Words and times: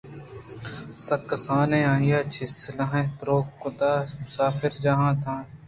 سک 1.05 1.21
کسان 1.29 1.69
آ 1.93 1.93
ئی 2.03 2.09
ءَ 2.17 2.29
چہ 2.33 2.43
سلیج 2.61 2.93
ءَ 2.99 3.15
دور 3.19 3.43
کُت 3.61 3.79
ءُمسافرجاہ 4.15 5.01
ءِ 5.09 5.19
تہا 5.21 5.35
شت 5.43 5.49